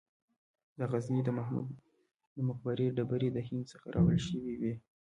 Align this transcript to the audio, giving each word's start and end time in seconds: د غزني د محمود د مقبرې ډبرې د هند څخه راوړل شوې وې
د 0.77 0.79
غزني 0.91 1.21
د 1.25 1.29
محمود 1.37 1.69
د 2.35 2.37
مقبرې 2.47 2.87
ډبرې 2.97 3.29
د 3.33 3.37
هند 3.47 3.63
څخه 3.71 3.85
راوړل 3.95 4.21
شوې 4.29 4.53
وې 4.61 4.73